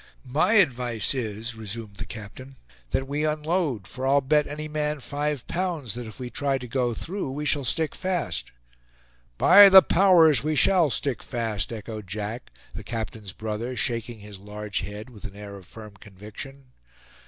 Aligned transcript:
"My 0.25 0.53
advice 0.53 1.13
is," 1.13 1.53
resumed 1.53 1.97
the 1.97 2.07
captain, 2.07 2.55
"that 2.89 3.07
we 3.07 3.23
unload; 3.23 3.85
for 3.87 4.07
I'll 4.07 4.19
bet 4.19 4.47
any 4.47 4.67
man 4.67 4.99
five 4.99 5.45
pounds 5.45 5.93
that 5.93 6.07
if 6.07 6.19
we 6.19 6.31
try 6.31 6.57
to 6.57 6.67
go 6.67 6.95
through, 6.95 7.29
we 7.29 7.45
shall 7.45 7.63
stick 7.63 7.93
fast." 7.93 8.51
"By 9.37 9.69
the 9.69 9.83
powers, 9.83 10.41
we 10.43 10.55
shall 10.55 10.89
stick 10.89 11.21
fast!" 11.21 11.71
echoed 11.71 12.07
Jack, 12.07 12.51
the 12.73 12.83
captain's 12.83 13.33
brother, 13.33 13.75
shaking 13.75 14.17
his 14.21 14.39
large 14.39 14.79
head 14.79 15.11
with 15.11 15.23
an 15.25 15.35
air 15.35 15.55
of 15.55 15.67
firm 15.67 15.95
conviction. 15.97 16.71